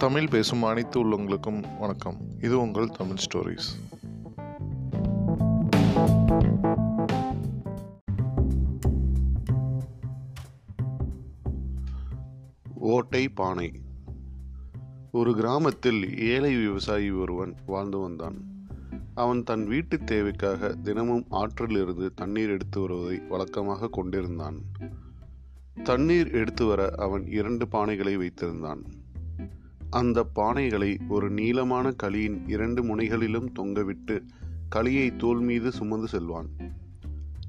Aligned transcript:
தமிழ் 0.00 0.28
பேசும் 0.28 0.62
அனைத்து 0.62 1.04
உள்ளவங்களுக்கும் 1.04 1.64
வணக்கம். 1.78 2.16
இது 2.40 2.60
உங்கள் 2.60 2.90
தமிழ் 2.90 3.16
ஸ்டோரிஸ். 3.16 3.92
ஓட்டை 12.74 13.28
பானை. 13.28 13.72
ஒரு 15.10 15.34
கிராமத்தில் 15.34 16.18
ஏழை 16.18 16.56
விவசாயி 16.56 17.10
ஒருவன் 17.10 17.54
வாழ்ந்து 17.66 17.98
வந்தான். 17.98 18.36
அவன் 19.14 19.42
தன் 19.42 19.66
வீட்டு 19.66 20.04
தேவைக்காக 20.04 20.74
தினமும் 20.82 21.26
ஆற்றிலிருந்து 21.30 22.10
தண்ணீர் 22.14 22.48
எடுத்து 22.48 22.80
வருவதை 22.80 23.22
வழக்கமாக 23.28 23.88
கொண்டிருந்தான். 23.88 24.56
தண்ணீர் 25.82 26.30
எடுத்து 26.30 26.66
வர 26.66 26.90
அவன் 26.96 27.26
இரண்டு 27.26 27.66
பானைகளை 27.66 28.16
வைத்திருந்தான். 28.16 28.98
அந்த 29.90 30.26
பானைகளை 30.34 30.98
ஒரு 31.08 31.30
நீளமான 31.30 31.90
களியின் 31.90 32.48
இரண்டு 32.48 32.82
முனைகளிலும் 32.82 33.48
தொங்கவிட்டு 33.58 34.22
களியை 34.76 35.16
தோல் 35.16 35.40
மீது 35.40 35.72
சுமந்து 35.72 36.08
செல்வான். 36.08 36.48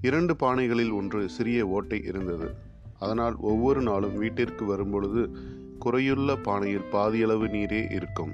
இரண்டு 0.02 0.34
பானைகளில் 0.34 0.94
ஒன்று 0.94 1.30
சிறிய 1.30 1.68
ஓட்டை 1.68 2.04
இருந்தது. 2.04 2.56
அதனால் 3.00 3.36
ஒவ்வொரு 3.36 3.82
நாளும் 3.82 4.18
வீட்டிற்கு 4.18 4.66
வரும்பொழுது 4.66 5.38
குறையுள்ள 5.80 6.36
பானையில் 6.44 6.90
பாதியளவு 6.92 7.48
நீரே 7.48 7.92
இருக்கும். 7.92 8.34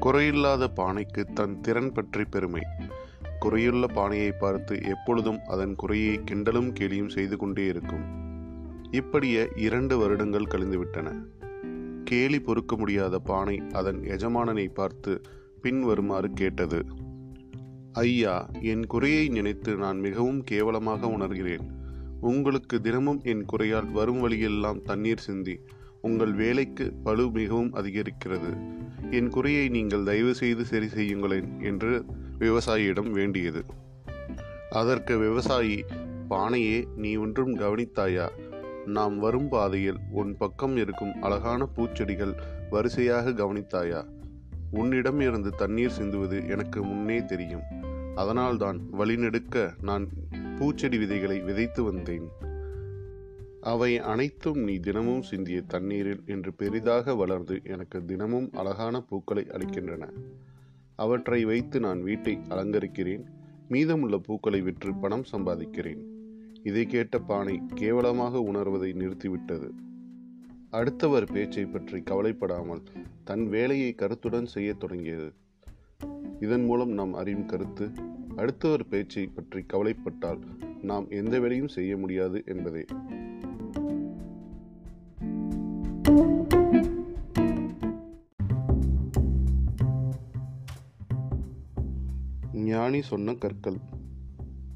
குறையில்லாத 0.00 0.68
பானைக்கு 0.76 1.24
தன் 1.34 1.60
திறன் 1.60 1.92
பற்றி 1.92 2.24
பெருமை. 2.24 2.62
குறையுள்ள 3.40 3.86
பானையை 3.92 4.32
பார்த்து 4.32 4.82
எப்பொழுதும் 4.82 5.40
அதன் 5.48 5.74
குறையை 5.74 6.20
கிண்டலும் 6.30 6.72
கேலியும் 6.80 7.08
செய்து 7.08 7.36
கொண்டே 7.36 7.66
இருக்கும். 7.66 8.04
இப்படியே 8.90 9.48
இரண்டு 9.56 9.98
வருடங்கள் 9.98 10.50
கழிந்துவிட்டன. 10.50 11.10
கேலி 12.04 12.40
பொறுக்க 12.40 12.76
முடியாத 12.76 13.18
பானை 13.18 13.62
அதன் 13.72 14.00
எஜமானனை 14.02 14.68
பார்த்து 14.74 15.20
பின்வருமாறு 15.62 16.30
கேட்டது. 16.30 16.84
ஐயா 17.92 18.50
என் 18.60 18.86
குறையை 18.86 19.28
நினைத்து 19.28 19.76
நான் 19.76 19.98
மிகவும் 19.98 20.44
கேவலமாக 20.44 21.06
உணர்கிறேன். 21.06 21.64
உங்களுக்கு 22.20 22.80
தினமும் 22.80 23.20
என் 23.22 23.44
குறையால் 23.44 23.90
வரும் 23.92 24.20
வழியெல்லாம் 24.20 24.82
தண்ணீர் 24.82 25.18
சிந்தி 25.18 25.58
உங்கள் 26.00 26.32
வேலைக்கு 26.32 26.92
பழு 27.04 27.30
மிகவும் 27.30 27.74
அதிகரிக்கிறது. 27.74 28.50
என் 29.10 29.28
குறையை 29.28 29.68
நீங்கள் 29.68 30.02
தயவு 30.02 30.34
செய்து 30.34 30.64
சரி 30.64 30.86
செய்யுங்களேன் 30.86 31.62
என்று 31.62 32.04
விவசாயியிடம் 32.38 33.10
வேண்டியது. 33.10 33.64
அதற்கு 34.70 35.18
விவசாயி 35.18 35.84
பானையே 36.30 36.84
நீ 36.96 37.16
ஒன்றும் 37.16 37.56
கவனித்தாயா? 37.56 38.26
நாம் 38.86 39.18
வரும் 39.18 39.48
பாதையில் 39.48 39.96
உன் 40.10 40.36
பக்கம் 40.36 40.76
இருக்கும் 40.76 41.22
அழகான 41.22 41.68
பூச்செடிகள் 41.76 42.34
வரிசையாக 42.70 43.30
கவனித்தாயா? 43.30 44.06
உன்னிடம் 44.70 45.20
இருந்து 45.20 45.50
தண்ணீர் 45.50 45.92
சிந்துவது 45.98 46.48
எனக்கு 46.48 46.82
முன்னே 46.82 47.24
தெரியும். 47.24 47.62
அதனால்தான் 48.14 48.80
வழிநெடுக்க 48.92 49.74
நான் 49.82 50.08
பூச்செடி 50.58 50.98
விதைகளை 50.98 51.40
விதைத்து 51.40 51.82
வந்தேன். 51.82 52.28
அவை 53.60 53.98
அனைத்தும் 53.98 54.58
நீ 54.58 54.78
தினமும் 54.78 55.22
சிந்திய 55.22 55.62
தண்ணீரில் 55.62 56.22
என்று 56.26 56.52
பெரிதாக 56.52 57.14
வளர்ந்து 57.14 57.60
எனக்கு 57.64 58.04
தினமும் 58.04 58.50
அழகான 58.52 59.00
பூக்களை 59.00 59.46
அளிக்கின்றன. 59.50 60.08
அவற்றை 60.96 61.44
வைத்து 61.44 61.80
நான் 61.80 62.02
வீட்டை 62.02 62.38
அலங்கரிக்கிறேன். 62.48 63.24
மீதமுள்ள 63.68 64.16
பூக்களை 64.16 64.60
விற்று 64.60 64.94
பணம் 64.94 65.24
சம்பாதிக்கிறேன். 65.32 66.11
இதை 66.62 66.86
கேட்ட 66.86 67.18
பானை 67.18 67.60
கேவலமாக 67.74 68.40
உணர்வதை 68.40 68.92
நிறுத்திவிட்டது. 68.92 69.70
அடுத்தவர் 70.70 71.32
பேச்சை 71.32 71.64
பற்றி 71.64 72.02
கவலைப்படாமல் 72.02 72.82
தன் 73.24 73.48
வேலையை 73.48 73.94
கருத்துடன் 73.94 74.46
செய்யத் 74.46 74.80
தொடங்கியது. 74.80 75.32
இதன் 76.40 76.64
மூலம் 76.64 76.90
நாம் 76.90 77.14
அறியும் 77.14 77.46
கருத்து 77.46 77.90
அடுத்தவர் 78.36 78.88
பேச்சை 78.88 79.26
பற்றி 79.26 79.60
கவலைப்பட்டால் 79.62 80.38
நாம் 80.82 81.10
எந்த 81.10 81.40
வேலையும் 81.40 81.68
செய்ய 81.68 81.96
முடியாது 81.96 82.42
என்பதே. 82.46 82.84
ஞானி 92.52 93.02
சொன்ன 93.02 93.34
கற்கள் 93.34 93.76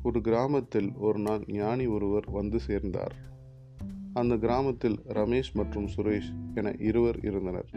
ஒரு 0.07 0.21
கிராமத்தில் 0.21 0.93
ஒரு 0.95 1.19
நாள் 1.19 1.45
ஞானி 1.47 1.87
ஒருவர் 1.87 2.31
வந்து 2.31 2.61
சேர்ந்தார். 2.61 3.15
அந்த 4.13 4.37
கிராமத்தில் 4.37 5.01
ரமேஷ் 5.09 5.53
மற்றும் 5.53 5.89
சுரேஷ் 5.97 6.55
என 6.55 6.75
இருவர் 6.79 7.21
இருந்தனர். 7.23 7.71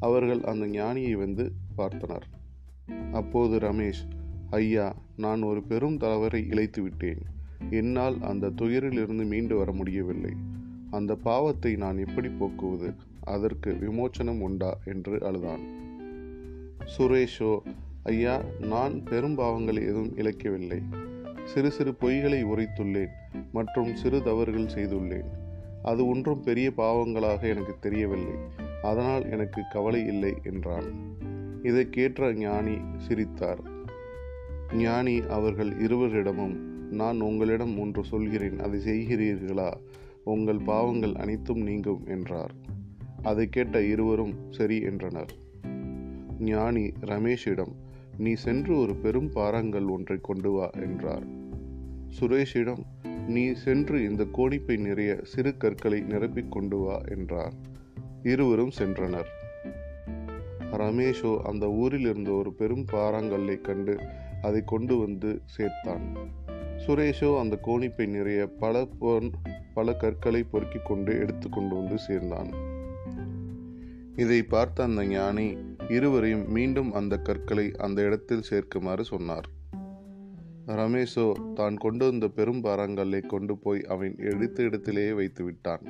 அவர்கள் 0.00 0.40
அந்த 0.40 0.66
ஞானியை 0.66 1.12
வந்து 1.12 1.52
பார்த்தனர். 1.78 2.22
அப்போது 3.12 3.58
ரமேஷ் 3.58 4.10
ஐயா 4.50 4.96
நான் 5.16 5.42
ஒரு 5.42 5.62
பெரும் 5.62 5.96
தவறை 5.96 6.46
இழைத்து 6.48 6.82
விட்டேன். 6.82 7.18
என்னால் 7.70 8.20
அந்த 8.20 8.50
துயரிலிருந்து 8.50 9.26
மீண்டு 9.26 9.56
வர 9.56 9.72
முடியவில்லை. 9.72 10.32
அந்த 10.90 11.14
பாவத்தை 11.14 11.76
நான் 11.76 11.98
எப்படி 11.98 12.28
போக்குவது? 12.28 12.94
அதற்கு 13.20 13.72
விமோச்சனம் 13.72 14.40
உண்டா? 14.40 14.78
என்று 14.84 15.24
அழுதான். 15.24 15.60
சுரேஷோ 16.98 17.58
ஐயா 18.02 18.42
நான் 18.60 19.02
பெரும் 19.02 19.38
பாவங்களை 19.38 19.82
எதுவும் 19.82 20.16
இழைக்கவில்லை. 20.16 21.10
சிறு 21.44 21.70
சிறு 21.70 21.94
பொய்களை 22.00 22.44
உரைத்துள்ளேன் 22.44 23.08
மற்றும் 23.52 23.96
சிறு 23.96 24.22
தவறுகள் 24.22 24.66
செய்துள்ளேன். 24.66 25.30
அது 25.82 26.06
ஒன்றும் 26.06 26.40
பெரிய 26.40 26.72
பாவங்களாக 26.76 27.48
எனக்கு 27.48 27.74
தெரியவில்லை. 27.80 28.34
அதனால் 28.82 29.30
எனக்கு 29.30 29.62
கவலை 29.70 30.06
இல்லை 30.06 30.34
என்றான். 30.42 31.16
இதை 31.62 31.90
கேட்ட 31.90 32.32
ஞானி 32.32 32.76
சிரித்தார். 32.98 33.60
ஞானி 34.74 35.18
அவர்கள் 35.18 35.80
இருவரிடமும் 35.80 36.70
நான் 36.92 37.20
உங்களிடம் 37.20 37.78
ஒன்று 37.78 38.04
சொல்கிறேன் 38.04 38.58
அதை 38.58 38.80
செய்கிறீர்களா? 38.80 39.72
உங்கள் 40.24 40.58
பாவங்கள் 40.58 41.14
அனைத்தும் 41.14 41.60
நீங்கும் 41.60 42.04
என்றார். 42.06 42.54
அதை 43.22 43.48
கேட்ட 43.48 43.82
இருவரும் 43.82 44.34
சரி 44.50 44.80
என்றனர். 44.80 45.32
ஞானி 46.38 46.92
ரமேஷிடம் 47.00 47.72
நீ 48.18 48.32
சென்று 48.32 48.78
ஒரு 48.78 48.94
பெரும் 48.94 49.30
பாறாங்கல் 49.30 49.88
ஒன்றை 49.88 50.18
கொண்டு 50.22 50.52
வா 50.52 50.70
என்றார். 50.70 51.26
சுரேஷிடம் 52.20 52.82
நீ 53.26 53.52
சென்று 53.52 54.10
இந்த 54.10 54.24
கோணிப்பை 54.24 54.78
நிறைய 54.78 55.18
சிறு 55.22 55.56
கற்களை 55.56 56.00
நிரப்பிக் 56.00 56.48
கொண்டு 56.48 56.78
வா 56.78 57.00
என்றார் 57.08 57.52
இருவரும் 58.22 58.70
சென்றனர். 58.78 59.26
ரமேஷோ 60.72 61.38
அந்த 61.38 61.70
ஊரில் 61.70 62.00
இருந்த 62.00 62.30
ஒரு 62.30 62.52
பெரும் 62.52 62.84
பாறாங்கல்லை 62.92 63.60
கண்டு 63.60 63.98
அதை 64.42 64.62
கொண்டு 64.64 64.96
வந்து 64.98 65.42
சேர்த்தான். 65.58 66.16
சுரேஷோ 66.86 67.38
அந்த 67.38 67.58
கோணிப்பை 67.64 68.06
நிறைய 68.06 68.46
பல 68.46 68.88
பொன் 68.98 69.30
பல 69.74 69.92
கற்களை 69.92 70.42
பொறுக்கி 70.42 70.78
கொண்டு 70.84 71.18
எடுத்து 71.18 71.48
கொண்டு 71.48 71.74
வந்து 71.74 71.98
சேர்ந்தான். 71.98 72.50
இதை 74.16 74.42
பார்த்த 74.42 74.82
அந்த 74.82 75.04
ஞானி 75.04 75.56
இருவரையும் 75.88 76.50
மீண்டும் 76.50 76.92
அந்த 76.92 77.18
கற்களை 77.18 77.72
அந்த 77.78 78.02
இடத்தில் 78.02 78.42
சேர்க்குமாறு 78.50 79.00
சொன்னார். 79.00 79.48
ரமேஷோ 80.66 81.52
தான் 81.54 81.76
கொண்டு 81.76 82.04
வந்த 82.04 82.28
பெரும் 82.28 82.62
பாறாங்கல்லை 82.62 83.26
கொண்டு 83.26 83.56
போய் 83.56 83.80
அவன் 83.80 84.14
எடுத்த 84.18 84.62
இடத்திலேயே 84.62 85.12
வைத்து 85.12 85.44
விட்டான். 85.44 85.80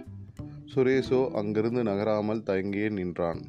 சுரேஷோ 0.74 1.28
அங்கிருந்து 1.28 1.82
நகராமல் 1.82 2.42
தயங்கியே 2.42 2.90
நின்றான். 2.90 3.40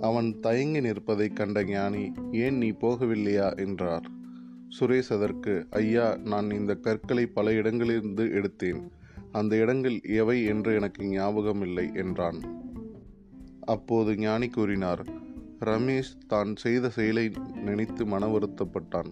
அவன் 0.00 0.40
தயங்கி 0.40 0.80
நிற்பதைக் 0.80 1.36
கண்ட 1.36 1.64
ஞானி 1.64 2.12
ஏன் 2.32 2.58
நீ 2.58 2.70
போகவில்லையா? 2.70 3.56
என்றார். 3.56 4.10
சுரேஷ் 4.80 5.12
அதற்கு 5.12 5.66
ஐயா 5.70 6.16
நான் 6.24 6.50
இந்த 6.50 6.74
கற்களை 6.74 7.26
பல 7.26 7.52
இடங்களிலிருந்து 7.52 8.24
எடுத்தேன். 8.24 8.88
அந்த 9.32 9.56
இடங்கள் 9.56 10.00
எவை 10.02 10.44
என்று 10.44 10.74
எனக்கு 10.74 11.04
ஞாபகம் 11.04 11.62
இல்லை 11.62 11.90
என்றான். 11.94 12.40
அப்போது 13.64 14.16
ஞானி 14.16 14.48
கூறினார் 14.48 15.26
ரமேஷ் 15.60 16.10
தான் 16.26 16.56
செய்த 16.56 16.88
செயலை 16.88 17.24
நினைத்து 17.66 18.06
மன 18.06 18.26
வருத்தப்பட்டான் 18.26 19.10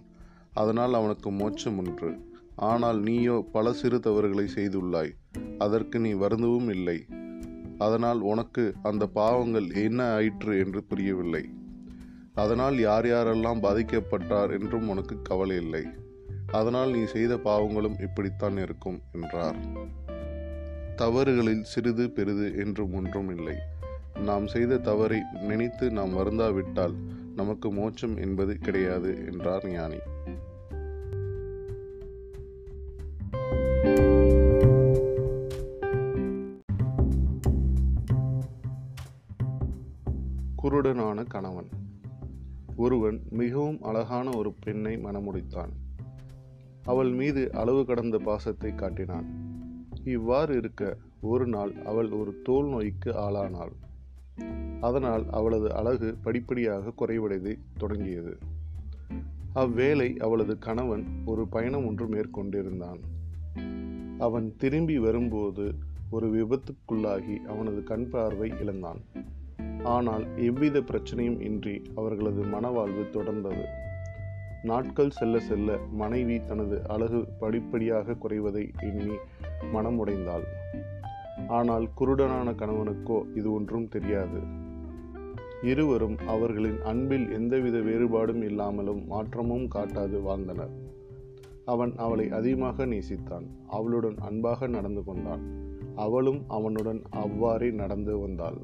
அதனால் 0.53 0.93
அவனுக்கு 0.93 1.31
மோட்சம் 1.31 1.77
ஒன்று. 1.77 2.11
ஆனால் 2.55 2.99
நீயோ 2.99 3.47
பல 3.51 3.73
சிறு 3.73 3.99
தவறுகளை 3.99 4.45
செய்துள்ளாய். 4.55 5.11
அதற்கு 5.57 5.99
நீ 5.99 6.13
வருந்தவும் 6.13 6.69
இல்லை. 6.69 6.97
அதனால் 7.77 8.19
உனக்கு 8.19 8.73
அந்த 8.83 9.07
பாவங்கள் 9.07 9.67
என்ன 9.71 10.13
ஆயிற்று 10.13 10.59
என்று 10.59 10.83
புரியவில்லை. 10.83 11.49
அதனால் 12.33 12.79
யார் 12.79 13.05
யாரெல்லாம் 13.05 13.63
பாதிக்கப்பட்டார் 13.63 14.51
என்றும் 14.51 14.87
உனக்கு 14.87 15.21
கவலை 15.21 15.55
இல்லை. 15.55 15.83
அதனால் 16.51 16.91
நீ 16.91 17.03
செய்த 17.05 17.35
பாவங்களும் 17.37 17.99
இப்படித்தான் 17.99 18.57
இருக்கும் 18.57 19.01
என்றார். 19.13 19.59
தவறுகளில் 20.95 21.63
சிறிது 21.63 22.09
பெரிது 22.09 22.55
என்றும் 22.57 22.93
ஒன்றும் 22.93 23.29
இல்லை. 23.37 23.57
நாம் 24.23 24.47
செய்த 24.47 24.77
தவறை 24.77 25.21
நினைத்து 25.41 25.91
நாம் 25.91 26.17
வருந்தாவிட்டால் 26.17 26.95
நமக்கு 27.35 27.71
மோட்சம் 27.71 28.17
என்பது 28.17 28.57
கிடையாது 28.57 29.25
என்றார் 29.31 29.67
ஞானி. 29.67 29.95
குருடனான 40.63 41.27
கணவன். 41.27 41.69
ஒருவன் 42.75 43.21
மிகவும் 43.29 43.81
அழகான 43.81 44.29
ஒரு 44.37 44.53
பெண்ணை 44.53 44.95
மணமுடித்தான். 44.95 45.69
அவள் 46.83 47.09
மீது 47.09 47.51
அளவு 47.51 47.85
கடந்த 47.85 48.17
பாசத்தை 48.17 48.75
காட்டினான். 48.75 49.25
இவ்வாறு 50.03 50.57
இருக்க 50.57 50.97
ஒரு 51.21 51.47
நாள் 51.47 51.73
அவள் 51.85 52.09
ஒரு 52.09 52.41
தோல் 52.43 52.67
நோய்க்கு 52.67 53.11
ஆளானாள். 53.13 53.71
அதனால் 54.81 55.25
அவளது 55.31 55.75
அழகு 55.75 56.17
படிப்படியாக 56.23 56.93
குறைவடைந்து 56.99 57.59
தொடங்கியது. 57.77 58.37
அவ்வேளை 59.53 60.17
அவளது 60.17 60.57
கணவன் 60.57 61.05
ஒரு 61.25 61.47
பயணம் 61.47 61.85
ஒன்று 61.85 62.05
மேற்கொண்டிருந்தான். 62.05 62.99
அவன் 64.19 64.53
திரும்பி 64.57 64.99
வரும்போது 64.99 65.75
ஒரு 66.09 66.27
விபத்துக்குள்ளாகி 66.29 67.35
அவனது 67.35 67.83
கண் 67.83 68.09
பார்வை 68.09 68.53
இழந்தான். 68.59 69.01
ஆனால் 69.83 70.25
எவ்வித 70.35 70.79
பிரச்சனையும் 70.79 71.41
இன்றி 71.41 71.81
அவர்களது 71.95 72.43
மனவாழ்வு 72.43 73.03
தொடர்ந்தது. 73.13 73.63
நாட்கள் 74.63 75.09
செல்ல 75.09 75.39
செல்ல 75.39 75.77
மனைவி 75.91 76.39
தனது 76.39 76.87
அழகு 76.87 77.27
படிப்படியாக 77.39 78.11
குறைவதை 78.11 78.73
எண்ணி 78.79 79.15
மனமுடைந்தாள். 79.73 80.45
ஆனால் 81.47 81.89
குருடனான 81.99 82.55
கணவனுக்கோ 82.55 83.35
இது 83.35 83.53
ஒன்றும் 83.53 83.89
தெரியாது. 83.89 84.39
இருவரும் 85.61 86.17
அவர்களின் 86.27 86.81
அன்பில் 86.81 87.31
எந்தவித 87.31 87.77
வேறுபாடும் 87.77 88.43
இல்லாமலும் 88.43 89.07
மாற்றமும் 89.07 89.67
காட்டாது 89.75 90.21
வாழ்ந்தனர். 90.21 90.69
அவன் 91.65 91.93
அவளை 91.95 92.31
அதிகமாக 92.31 92.85
நேசித்தான். 92.85 93.45
அவளுடன் 93.67 94.15
அன்பாக 94.17 94.67
நடந்து 94.67 95.03
கொண்டான். 95.03 95.65
அவளும் 95.95 96.43
அவனுடன் 96.47 97.01
அவ்வாறே 97.09 97.71
நடந்து 97.71 98.19
வந்தாள். 98.19 98.57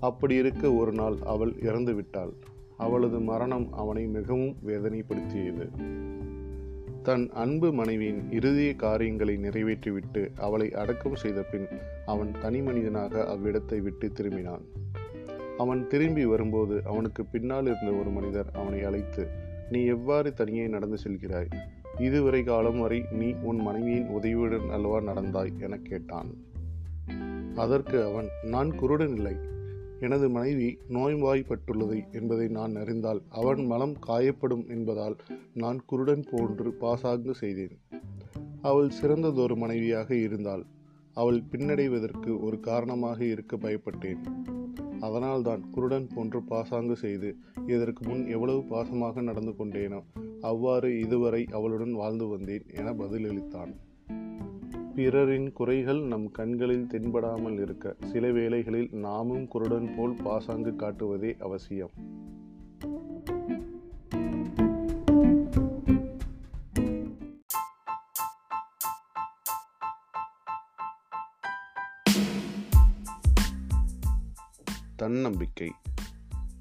அப்படி 0.00 0.34
இருக்க 0.34 0.72
ஒரு 0.72 0.92
நாள் 0.92 1.16
அவள் 1.24 1.52
இறந்துவிட்டாள். 1.52 2.32
அவளது 2.76 3.20
மரணம் 3.20 3.72
அவனை 3.72 4.06
மிகவும் 4.06 4.56
வேதனைப்படுத்தியது. 4.66 5.70
தன் 7.04 7.30
அன்பு 7.32 7.72
மனைவியின் 7.72 8.20
இறுதிய 8.30 8.76
காரியங்களை 8.76 9.36
நிறைவேற்றிவிட்டு 9.36 10.28
அவளை 10.36 10.72
அடக்கம் 10.72 11.16
செய்த 11.16 11.42
பின் 11.42 11.66
அவன் 12.06 12.30
தனி 12.40 12.60
மனிதனாக 12.60 13.22
அவ்விடத்தை 13.22 13.82
விட்டு 13.82 14.12
திரும்பினான். 14.14 14.64
அவன் 15.58 15.86
திரும்பி 15.88 16.24
வரும்போது 16.24 16.82
அவனுக்கு 16.84 17.24
பின்னால் 17.24 17.62
இருந்த 17.62 17.90
ஒரு 17.90 18.10
மனிதர் 18.10 18.46
அவனை 18.52 18.82
அழைத்து 18.82 19.26
நீ 19.70 19.84
எவ்வாறு 19.84 20.32
தனியே 20.32 20.66
நடந்து 20.66 20.98
செல்கிறாய்? 20.98 21.50
இதுவரை 21.98 22.42
காலம் 22.42 22.80
வரை 22.80 23.04
நீ 23.10 23.34
உன் 23.42 23.56
மனைவியின் 23.56 24.06
உதவியுடன் 24.06 24.70
அல்லவா 24.70 25.00
நடந்தாய்? 25.00 25.52
என 25.58 25.76
கேட்டான். 25.76 26.30
அதற்கு 27.54 28.04
அவன் 28.04 28.26
நான் 28.42 28.74
குருடன் 28.74 29.16
இல்லை. 29.16 29.36
எனது 30.04 30.26
மனைவி 30.36 30.68
நோய்வாய்ப்பட்டுள்ளது 30.88 31.98
என்பதை 32.12 32.46
நான் 32.58 32.74
அறிந்தால் 32.76 33.20
அவன் 33.40 33.62
மனம் 33.66 33.96
காயப்படும் 34.06 34.64
என்பதால் 34.68 35.16
நான் 35.54 35.80
குருடன் 35.86 36.24
போன்று 36.30 36.70
பாசாங்கு 36.82 37.34
செய்தேன். 37.34 37.76
அவள் 38.62 38.90
சிறந்ததொரு 38.90 39.56
மனைவியாக 39.56 40.10
இருந்தால் 40.26 40.64
அவள் 41.14 41.40
பின்னடைவதற்கு 41.52 42.30
ஒரு 42.40 42.56
காரணமாக 42.60 43.18
இருக்க 43.24 43.56
பயப்பட்டேன். 43.56 44.22
அதனால்தான் 45.00 45.62
குருடன் 45.70 46.06
போன்று 46.14 46.40
பாசாங்கு 46.42 46.96
செய்து 46.96 47.30
இதற்கு 47.66 48.02
முன் 48.08 48.22
எவ்வளவு 48.26 48.60
பாசமாக 48.74 49.22
நடந்து 49.22 49.52
கொண்டேனோ 49.58 50.00
அவ்வாறு 50.40 50.88
இதுவரை 51.00 51.42
அவளுடன் 51.50 51.94
வாழ்ந்து 51.94 52.26
வந்தேன் 52.26 52.66
என 52.74 52.92
பதிலளித்தான். 52.92 53.72
பிறரின் 54.94 55.52
குறைகள் 55.52 56.00
நம் 56.00 56.30
கண்களில் 56.30 56.86
தென்படாமல் 56.90 57.60
இருக்க 57.60 57.96
சில 58.04 58.30
வேளைகளில் 58.30 58.88
நாமும் 58.92 59.48
குருடன் 59.48 59.94
போல் 59.96 60.14
பாசாங்கு 60.22 60.70
காட்டுவதே 60.70 61.36
அவசியம். 61.40 61.90
தன்னம்பிக்கை. 74.96 75.72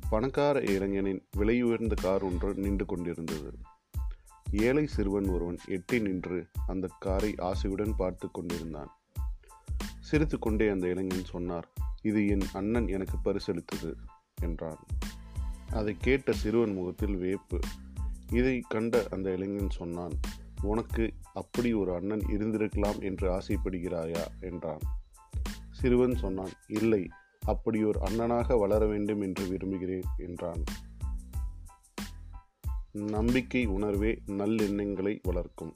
பணக்கார 0.10 0.60
இளைஞனின் 0.60 1.24
விலையுயர்ந்த 1.38 1.94
கார் 2.02 2.24
ஒன்று 2.24 2.54
நின்று 2.54 2.86
கொண்டிருந்தது. 2.86 3.54
ஏழை 4.54 4.88
சிறுவன் 4.88 5.28
ஒருவன் 5.28 5.58
எட்டி 5.68 6.00
நின்று 6.00 6.48
அந்த 6.68 6.90
காரை 7.00 7.36
ஆசையுடன் 7.38 7.94
பார்த்து 7.98 8.32
கொண்டிருந்தான். 8.32 9.00
சிரித்து 10.00 10.40
கொண்டே 10.40 10.68
அந்த 10.68 10.88
இளைஞன் 10.88 11.24
சொன்னார் 11.24 11.68
இது 12.02 12.28
என் 12.28 12.42
அண்ணன் 12.54 12.88
எனக்கு 12.88 13.18
பரிசளித்தது 13.24 13.94
என்றான். 14.42 14.78
அதை 15.72 15.96
கேட்ட 16.00 16.32
சிறுவன் 16.32 16.74
முகத்தில் 16.74 17.16
வேப்பு. 17.16 17.60
இதை 18.32 18.64
கண்ட 18.68 19.08
அந்த 19.12 19.32
இளைஞன் 19.32 19.70
சொன்னான் 19.70 20.12
உனக்கு 20.62 21.14
அப்படி 21.34 21.74
ஒரு 21.74 21.96
அண்ணன் 21.96 22.20
இருந்திருக்கலாம் 22.20 23.02
என்று 23.02 23.32
ஆசைப்படுகிறாயா? 23.32 24.28
என்றான். 24.40 24.80
சிறுவன் 25.72 26.16
சொன்னான் 26.16 26.52
இல்லை 26.68 27.10
அப்படி 27.42 27.84
ஒரு 27.84 28.00
அண்ணனாக 28.00 28.60
வளர 28.60 28.86
வேண்டும் 28.86 29.22
என்று 29.22 29.48
விரும்புகிறேன் 29.48 30.04
என்றான். 30.18 30.64
நம்பிக்கை 32.94 33.66
உணர்வே 33.66 34.22
நல்லெண்ணங்களை 34.28 35.20
வளர்க்கும். 35.24 35.74